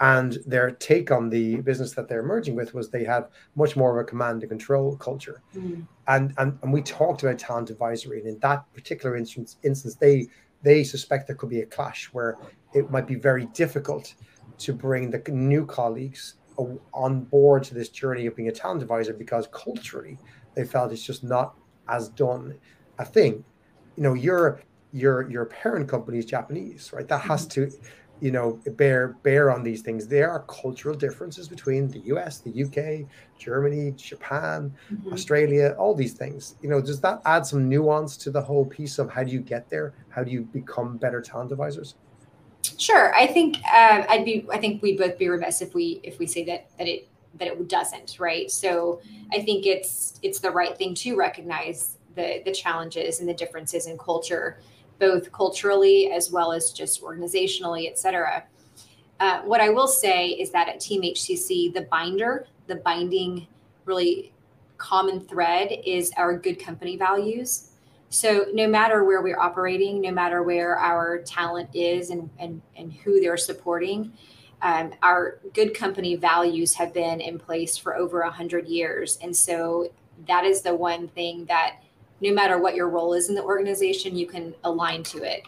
[0.00, 3.96] And their take on the business that they're merging with was they have much more
[3.96, 5.40] of a command and control culture.
[5.56, 5.86] Mm.
[6.08, 10.26] And, and and we talked about talent advisory, and in that particular instance, instance, they
[10.62, 12.38] they suspect there could be a clash where
[12.74, 14.14] it might be very difficult
[14.58, 19.12] to bring the new colleagues on board to this journey of being a talent advisor
[19.12, 20.18] because culturally
[20.54, 21.54] they felt it's just not
[21.88, 22.54] as done
[22.98, 23.44] a thing.
[23.96, 24.60] You know, you're
[24.92, 27.06] your your parent company is Japanese, right?
[27.08, 27.70] That has mm-hmm.
[27.70, 27.76] to,
[28.20, 30.06] you know, bear bear on these things.
[30.06, 35.12] There are cultural differences between the US, the UK, Germany, Japan, mm-hmm.
[35.12, 36.54] Australia, all these things.
[36.62, 39.40] You know, does that add some nuance to the whole piece of how do you
[39.40, 39.94] get there?
[40.08, 41.96] How do you become better talent advisors?
[42.78, 44.46] Sure, I think uh, I'd be.
[44.52, 47.48] I think we'd both be remiss if we if we say that that it that
[47.48, 48.50] it doesn't, right?
[48.50, 49.00] So
[49.32, 53.86] I think it's it's the right thing to recognize the the challenges and the differences
[53.86, 54.58] in culture
[54.98, 58.44] both culturally as well as just organizationally, et cetera.
[59.20, 63.46] Uh, what I will say is that at TMHCC, the binder, the binding
[63.84, 64.32] really
[64.78, 67.70] common thread is our good company values.
[68.14, 72.92] So no matter where we're operating, no matter where our talent is and, and, and
[72.92, 74.12] who they're supporting,
[74.62, 79.18] um, our good company values have been in place for over a hundred years.
[79.20, 79.92] And so
[80.28, 81.82] that is the one thing that
[82.20, 85.42] no matter what your role is in the organization, you can align to it.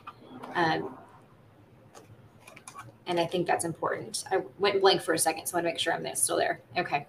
[0.56, 0.98] Um,
[3.06, 4.24] and I think that's important.
[4.32, 6.60] I went blank for a second, so I want to make sure I'm still there.
[6.76, 7.06] Okay.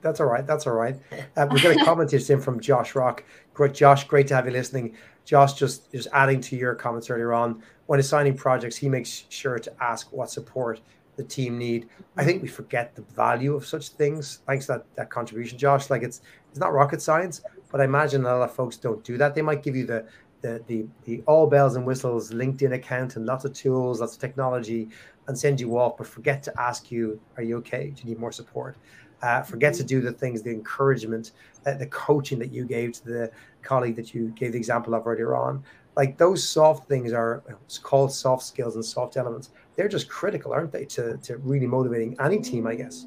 [0.00, 0.46] That's all right.
[0.46, 0.96] That's all right.
[1.36, 3.24] Uh, we've got a comment here in from Josh Rock.
[3.52, 4.96] Great, Josh, great to have you listening.
[5.24, 9.58] Josh, just just adding to your comments earlier on, when assigning projects, he makes sure
[9.58, 10.80] to ask what support
[11.16, 11.88] the team need.
[12.16, 14.40] I think we forget the value of such things.
[14.46, 15.90] Thanks that that contribution, Josh.
[15.90, 19.18] Like it's it's not rocket science, but I imagine a lot of folks don't do
[19.18, 19.34] that.
[19.34, 20.06] They might give you the
[20.42, 24.20] the the, the all bells and whistles LinkedIn account and lots of tools, lots of
[24.20, 24.88] technology,
[25.26, 27.90] and send you off, but forget to ask you, are you okay?
[27.90, 28.76] Do you need more support?
[29.22, 31.32] Uh, forget to do the things, the encouragement,
[31.66, 33.30] uh, the coaching that you gave to the
[33.62, 35.62] colleague that you gave the example of earlier on.
[35.96, 39.50] Like those soft things are it's called soft skills and soft elements.
[39.74, 43.06] They're just critical, aren't they, to, to really motivating any team, I guess.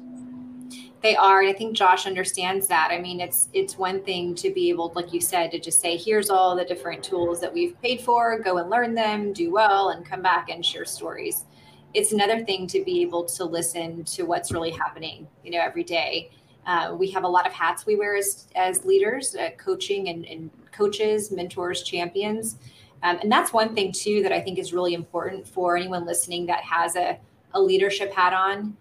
[1.02, 2.90] They are, and I think Josh understands that.
[2.92, 5.96] I mean, it's it's one thing to be able, like you said, to just say,
[5.96, 8.38] "Here's all the different tools that we've paid for.
[8.38, 11.44] Go and learn them, do well, and come back and share stories."
[11.94, 15.84] It's another thing to be able to listen to what's really happening, you know, every
[15.84, 16.30] day.
[16.66, 20.24] Uh, we have a lot of hats we wear as, as leaders, uh, coaching and,
[20.26, 22.56] and, coaches, mentors, champions.
[23.02, 26.46] Um, and that's one thing, too, that I think is really important for anyone listening
[26.46, 27.18] that has a,
[27.52, 28.74] a leadership hat on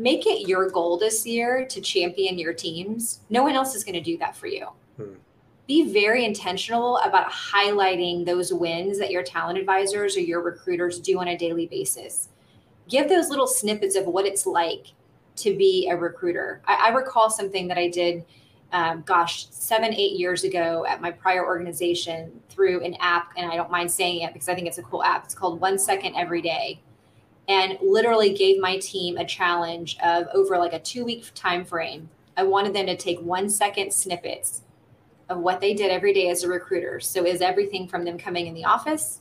[0.00, 3.20] make it your goal this year to champion your teams.
[3.28, 4.68] No one else is going to do that for you.
[4.96, 5.14] Hmm.
[5.66, 11.20] Be very intentional about highlighting those wins that your talent advisors or your recruiters do
[11.20, 12.29] on a daily basis.
[12.90, 14.88] Give those little snippets of what it's like
[15.36, 16.60] to be a recruiter.
[16.66, 18.24] I, I recall something that I did,
[18.72, 23.56] um, gosh, seven, eight years ago at my prior organization through an app, and I
[23.56, 25.24] don't mind saying it because I think it's a cool app.
[25.24, 26.80] It's called One Second Every Day,
[27.48, 32.10] and literally gave my team a challenge of over like a two week time frame.
[32.36, 34.62] I wanted them to take one second snippets
[35.28, 36.98] of what they did every day as a recruiter.
[36.98, 39.20] So is everything from them coming in the office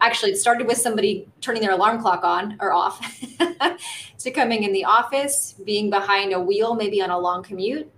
[0.00, 3.00] actually it started with somebody turning their alarm clock on or off
[4.18, 7.90] to coming in the office being behind a wheel maybe on a long commute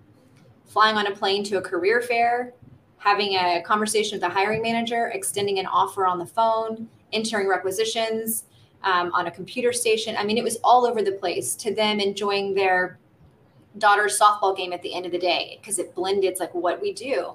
[0.67, 2.53] flying on a plane to a career fair
[2.99, 8.45] having a conversation with a hiring manager extending an offer on the phone entering requisitions
[8.83, 10.15] um, on a computer station.
[10.17, 12.99] I mean it was all over the place to them enjoying their
[13.79, 16.81] daughter's softball game at the end of the day because it blended it's like what
[16.81, 17.33] we do.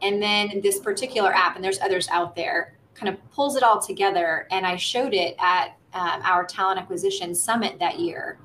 [0.00, 3.80] And then this particular app and there's others out there kind of pulls it all
[3.80, 4.46] together.
[4.50, 8.38] And I showed it at um, our talent acquisition summit that year.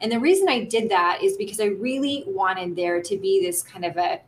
[0.00, 3.62] And the reason I did that is because I really wanted there to be this
[3.62, 4.20] kind of a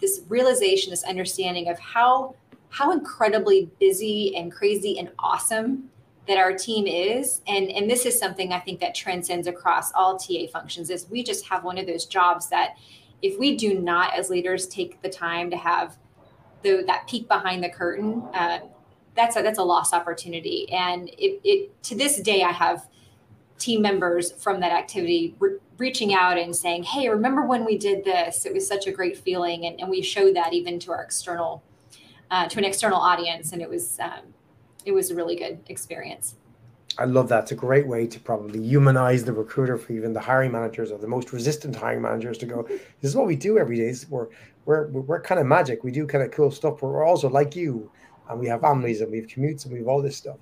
[0.00, 2.34] this realization, this understanding of how
[2.68, 5.88] how incredibly busy and crazy and awesome
[6.26, 10.18] that our team is and and this is something i think that transcends across all
[10.18, 12.76] ta functions is we just have one of those jobs that
[13.22, 15.96] if we do not as leaders take the time to have
[16.62, 18.58] the, that peek behind the curtain uh,
[19.14, 20.70] that's a, that's a lost opportunity.
[20.72, 22.88] And it, it to this day, I have
[23.58, 28.04] team members from that activity re- reaching out and saying, "Hey, remember when we did
[28.04, 28.46] this?
[28.46, 31.62] It was such a great feeling." And, and we showed that even to our external
[32.30, 34.34] uh, to an external audience, and it was um,
[34.84, 36.36] it was a really good experience.
[36.96, 37.44] I love that.
[37.44, 40.98] It's a great way to probably humanize the recruiter for even the hiring managers or
[40.98, 43.92] the most resistant hiring managers to go, this is what we do every day.
[44.08, 44.28] We're,
[44.64, 45.82] we're, we're kind of magic.
[45.82, 47.90] We do kind of cool stuff, we're also like you
[48.28, 50.36] and we have families and we have commutes and we have all this stuff.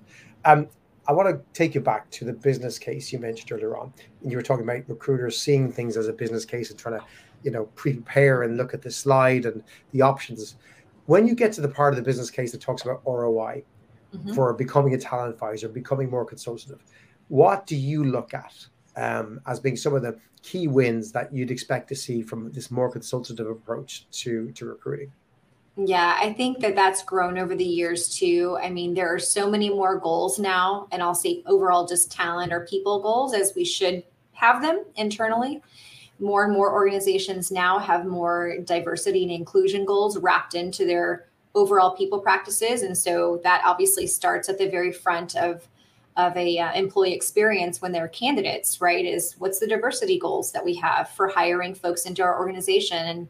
[0.45, 0.69] Um,
[1.09, 3.93] I want to take you back to the business case you mentioned earlier on.
[4.23, 7.05] And you were talking about recruiters seeing things as a business case and trying to,
[7.43, 9.63] you know, prepare and look at the slide and
[9.93, 10.57] the options.
[11.07, 13.65] When you get to the part of the business case that talks about ROI
[14.15, 14.33] mm-hmm.
[14.33, 16.85] for becoming a talent advisor, becoming more consultative,
[17.29, 18.55] what do you look at
[18.97, 22.71] um, as being some of the key wins that you'd expect to see from this
[22.71, 25.11] more consultative approach to to recruiting?
[25.77, 28.59] Yeah, I think that that's grown over the years too.
[28.63, 32.53] I mean, there are so many more goals now, and I'll say overall just talent
[32.53, 34.03] or people goals as we should
[34.33, 35.63] have them internally.
[36.21, 41.97] More and more organizations now have more diversity and inclusion goals wrapped into their overall
[41.97, 45.67] people practices, and so that obviously starts at the very front of
[46.19, 49.07] of a uh, employee experience when they're candidates, right?
[49.07, 53.29] Is what's the diversity goals that we have for hiring folks into our organization and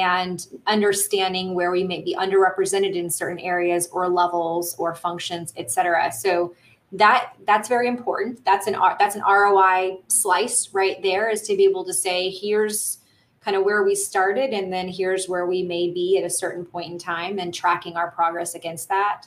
[0.00, 5.70] and understanding where we may be underrepresented in certain areas or levels or functions, et
[5.70, 6.12] cetera.
[6.12, 6.54] So
[6.92, 8.44] that that's very important.
[8.44, 12.98] That's an that's an ROI slice right there is to be able to say here's
[13.40, 16.64] kind of where we started and then here's where we may be at a certain
[16.64, 19.26] point in time and tracking our progress against that.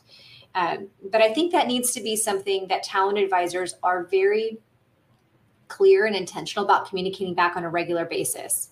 [0.56, 4.58] Um, but I think that needs to be something that talent advisors are very
[5.68, 8.70] clear and intentional about communicating back on a regular basis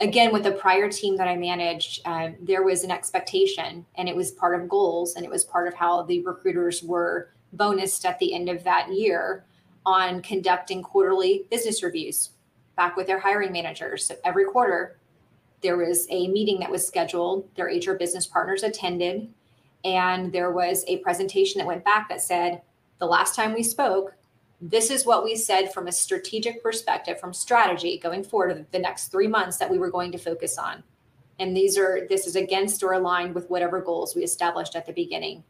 [0.00, 4.16] again with the prior team that i managed uh, there was an expectation and it
[4.16, 8.18] was part of goals and it was part of how the recruiters were bonused at
[8.18, 9.44] the end of that year
[9.86, 12.30] on conducting quarterly business reviews
[12.76, 14.06] back with their hiring managers.
[14.06, 14.98] So every quarter
[15.62, 19.32] there was a meeting that was scheduled their hr business partners attended
[19.84, 22.60] and there was a presentation that went back that said
[22.98, 24.14] the last time we spoke
[24.60, 29.08] this is what we said from a strategic perspective, from strategy going forward the next
[29.08, 30.82] three months that we were going to focus on.
[31.38, 34.92] And these are, this is against or aligned with whatever goals we established at the
[34.92, 35.42] beginning.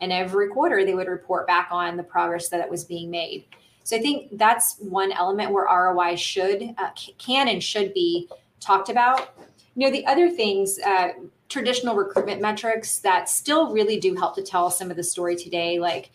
[0.00, 3.44] And every quarter they would report back on the progress that was being made.
[3.84, 8.28] So I think that's one element where ROI should, uh, can and should be
[8.60, 9.34] talked about.
[9.74, 11.08] You know, the other things, uh,
[11.48, 15.78] traditional recruitment metrics that still really do help to tell some of the story today,
[15.78, 16.10] like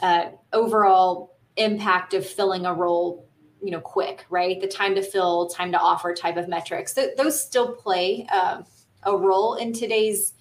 [0.00, 3.26] uh, overall impact of filling a role
[3.62, 4.60] you know quick right?
[4.60, 6.94] The time to fill time to offer type of metrics.
[6.94, 8.64] Th- those still play um,
[9.02, 10.34] a role in today's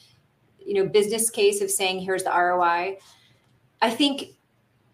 [0.59, 2.97] you know business case of saying here's the roi
[3.81, 3.89] i.
[3.89, 4.29] Think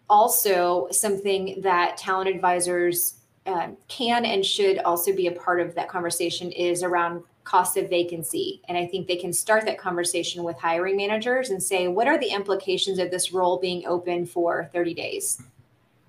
[0.08, 5.88] also something that talent advisors um, can and should also be a part of that
[5.88, 8.62] conversation is around cost of vacancy.
[8.68, 12.18] And i think they can start that conversation with hiring managers and say what are
[12.18, 15.42] the implications of this role being open for 30 days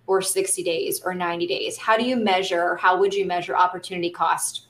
[0.08, 1.78] or 60 days or 90 days?
[1.78, 4.68] How do you measure, how would you measure opportunity cost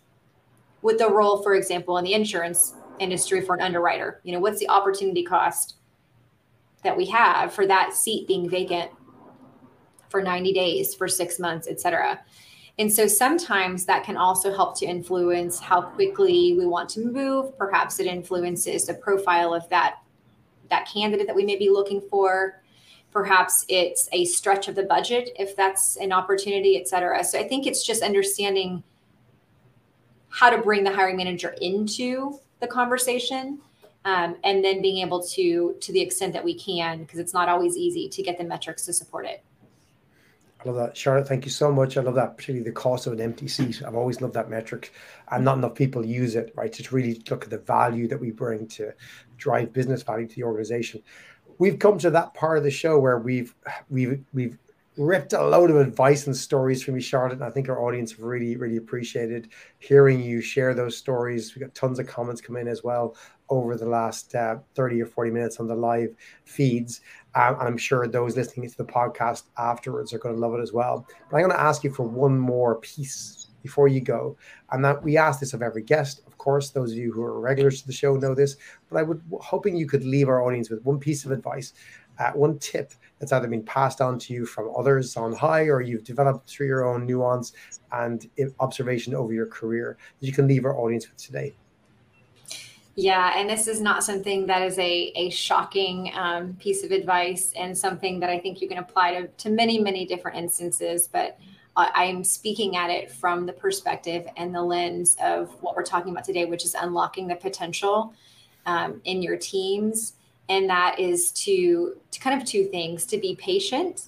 [0.81, 4.21] with the role, for example, in the insurance industry for an underwriter?
[4.23, 5.75] You know, what's the opportunity cost
[6.83, 8.91] that we have for that seat being vacant
[10.09, 12.19] for 90 days, for six months, et cetera?
[12.79, 17.55] And so sometimes that can also help to influence how quickly we want to move.
[17.57, 19.97] Perhaps it influences the profile of that
[20.69, 22.62] that candidate that we may be looking for.
[23.13, 27.23] Perhaps it's a stretch of the budget if that's an opportunity, et cetera.
[27.23, 28.83] So I think it's just understanding
[30.29, 33.59] how to bring the hiring manager into the conversation
[34.05, 37.49] um, and then being able to to the extent that we can because it's not
[37.49, 39.43] always easy to get the metrics to support it
[40.63, 41.27] I love that, Charlotte.
[41.27, 41.97] Thank you so much.
[41.97, 43.83] I love that, particularly the cost of an empty seat.
[43.85, 44.93] I've always loved that metric,
[45.29, 46.53] and not enough people use it.
[46.55, 48.93] Right, to really look at the value that we bring to
[49.37, 51.03] drive business value to the organization.
[51.59, 53.53] We've come to that part of the show where we've
[53.89, 54.57] we've we've
[54.97, 57.33] ripped a load of advice and stories from you, Charlotte.
[57.33, 59.49] And I think our audience have really, really appreciated
[59.79, 61.55] hearing you share those stories.
[61.55, 63.15] We got tons of comments come in as well
[63.49, 67.01] over the last uh, 30 or 40 minutes on the live feeds.
[67.35, 70.61] Um, and I'm sure those listening to the podcast afterwards are going to love it
[70.61, 71.07] as well.
[71.29, 74.37] But I'm going to ask you for one more piece before you go.
[74.71, 76.21] And that we ask this of every guest.
[76.27, 78.57] Of course, those of you who are regulars to the show know this,
[78.89, 81.73] but I would hoping you could leave our audience with one piece of advice
[82.19, 85.81] uh, one tip that's either been passed on to you from others on high or
[85.81, 87.53] you've developed through your own nuance
[87.91, 91.55] and observation over your career that you can leave our audience with today?
[92.95, 97.51] Yeah, and this is not something that is a, a shocking um, piece of advice
[97.55, 101.09] and something that I think you can apply to, to many, many different instances.
[101.11, 101.39] But
[101.75, 106.23] I'm speaking at it from the perspective and the lens of what we're talking about
[106.23, 108.13] today, which is unlocking the potential
[108.65, 110.13] um, in your teams
[110.49, 114.07] and that is to, to kind of two things to be patient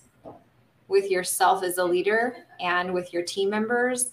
[0.87, 4.11] with yourself as a leader and with your team members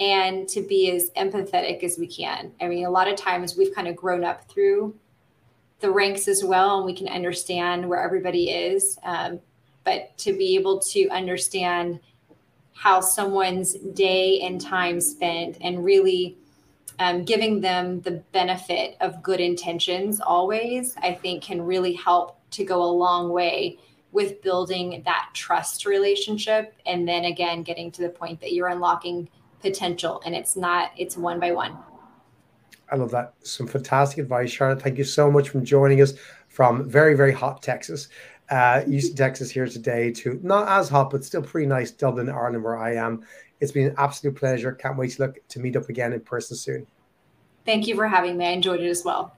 [0.00, 2.52] and to be as empathetic as we can.
[2.60, 4.94] I mean, a lot of times we've kind of grown up through
[5.80, 8.98] the ranks as well, and we can understand where everybody is.
[9.02, 9.40] Um,
[9.84, 12.00] but to be able to understand
[12.74, 16.36] how someone's day and time spent and really
[16.98, 22.64] um, giving them the benefit of good intentions always, I think can really help to
[22.64, 23.78] go a long way
[24.12, 26.74] with building that trust relationship.
[26.86, 29.28] And then again, getting to the point that you're unlocking
[29.60, 31.76] potential and it's not, it's one by one.
[32.90, 33.34] I love that.
[33.42, 34.82] Some fantastic advice, Charlotte.
[34.82, 36.12] Thank you so much for joining us
[36.48, 38.08] from very, very hot Texas.
[38.52, 42.62] Uh, Houston, Texas here today to not as hot, but still pretty nice Dublin, Ireland,
[42.62, 43.24] where I am.
[43.60, 44.72] It's been an absolute pleasure.
[44.72, 46.86] Can't wait to look to meet up again in person soon.
[47.64, 48.44] Thank you for having me.
[48.44, 49.34] I enjoyed it as well.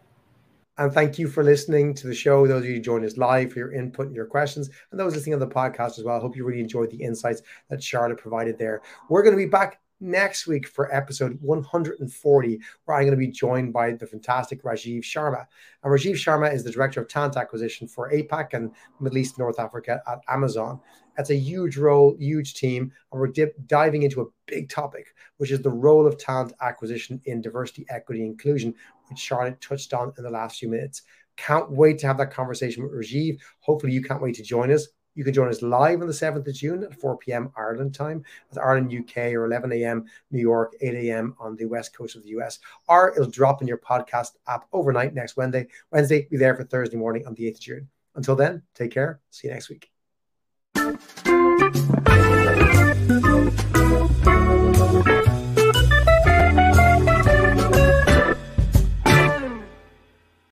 [0.79, 2.45] And thank you for listening to the show.
[2.49, 5.15] Those of you who joined us live for your input and your questions, and those
[5.15, 6.17] listening on the podcast as well.
[6.17, 8.83] I hope you really enjoyed the insights that Charlotte provided there.
[9.09, 13.29] We're going to be back next week for episode 140, where I'm going to be
[13.29, 15.47] joined by the fantastic Rajiv Sharma.
[15.83, 19.59] And Rajiv Sharma is the director of talent acquisition for APAC and Middle East North
[19.59, 20.81] Africa at Amazon.
[21.17, 22.93] That's a huge role, huge team.
[23.11, 27.21] And we're dip, diving into a big topic, which is the role of talent acquisition
[27.25, 28.75] in diversity, equity, inclusion,
[29.09, 31.03] which Charlotte touched on in the last few minutes.
[31.37, 33.41] Can't wait to have that conversation with Rajiv.
[33.61, 34.87] Hopefully, you can't wait to join us.
[35.15, 37.51] You can join us live on the 7th of June at 4 p.m.
[37.57, 38.25] Ireland time.
[38.49, 40.05] That's Ireland, UK, or 11 a.m.
[40.31, 41.35] New York, 8 a.m.
[41.39, 42.59] on the west coast of the US.
[42.89, 45.69] Or it'll drop in your podcast app overnight next Wednesday.
[45.91, 47.89] Wednesday, be there for Thursday morning on the 8th of June.
[48.17, 49.21] Until then, take care.
[49.31, 49.94] See you next week.